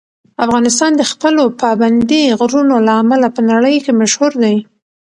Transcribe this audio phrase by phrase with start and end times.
[0.45, 4.55] افغانستان د خپلو پابندي غرونو له امله په نړۍ کې مشهور دی.